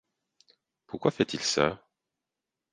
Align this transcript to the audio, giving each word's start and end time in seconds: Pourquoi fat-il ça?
Pourquoi 0.87 1.11
fat-il 1.11 1.41
ça? 1.41 1.85